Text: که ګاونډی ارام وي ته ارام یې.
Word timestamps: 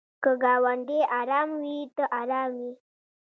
که 0.23 0.31
ګاونډی 0.43 0.99
ارام 1.19 1.49
وي 1.61 1.77
ته 1.95 2.03
ارام 2.21 2.51
یې. 2.61 2.71